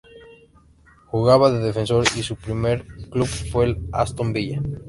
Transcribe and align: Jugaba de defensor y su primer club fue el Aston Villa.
Jugaba 1.11 1.51
de 1.51 1.59
defensor 1.59 2.05
y 2.17 2.23
su 2.23 2.35
primer 2.35 2.87
club 3.11 3.27
fue 3.27 3.65
el 3.65 3.87
Aston 3.93 4.33
Villa. 4.33 4.59